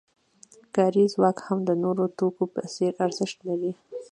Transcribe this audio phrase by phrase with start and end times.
[0.75, 3.71] کاري ځواک هم د نورو توکو په څېر ارزښت لري